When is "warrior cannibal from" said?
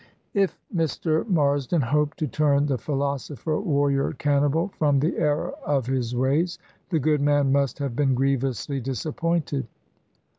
3.59-4.99